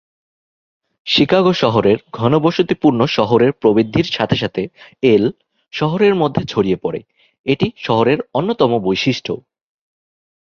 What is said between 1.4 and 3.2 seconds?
শহরের ঘনবসতিপূর্ণ